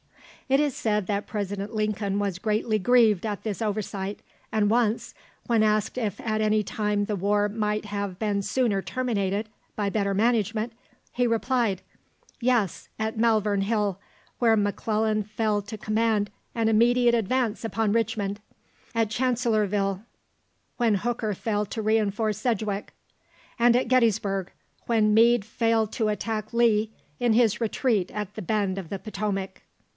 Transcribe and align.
It 0.49 0.59
is 0.59 0.75
said 0.75 1.07
that 1.07 1.27
President 1.27 1.75
Lincoln 1.75 2.17
was 2.19 2.39
greatly 2.39 2.77
grieved 2.79 3.25
at 3.25 3.43
this 3.43 3.61
oversight, 3.61 4.19
and 4.51 4.69
once, 4.69 5.13
when 5.45 5.63
asked 5.63 5.97
if 5.97 6.19
at 6.19 6.41
any 6.41 6.61
time 6.61 7.05
the 7.05 7.15
war 7.15 7.47
might 7.47 7.85
have 7.85 8.17
been 8.19 8.41
sooner 8.41 8.81
terminated 8.81 9.47
by 9.77 9.89
better 9.89 10.13
management, 10.13 10.73
he 11.13 11.25
replied, 11.27 11.83
"Yes, 12.41 12.89
at 12.99 13.17
Malvern 13.17 13.61
Hill, 13.61 13.99
where 14.39 14.57
M'Clellan 14.57 15.23
failed 15.23 15.67
to 15.67 15.77
command 15.77 16.31
an 16.55 16.67
immediate 16.67 17.15
advance 17.15 17.63
upon 17.63 17.93
Richmond; 17.93 18.41
at 18.93 19.09
Chancellorsville, 19.11 20.03
when 20.75 20.95
Hooker 20.95 21.33
failed 21.35 21.69
to 21.71 21.81
reinforce 21.81 22.39
Sedgwick; 22.39 22.91
and 23.59 23.75
at 23.75 23.87
Gettysburg, 23.87 24.51
when 24.87 25.13
Meade 25.13 25.45
failed 25.45 25.91
to 25.93 26.09
attack 26.09 26.51
Lee 26.51 26.91
in 27.19 27.33
his 27.33 27.61
retreat 27.61 28.09
at 28.11 28.33
the 28.33 28.41
bend 28.41 28.79
of 28.79 28.89
the 28.89 28.99
Potomac." 28.99 29.61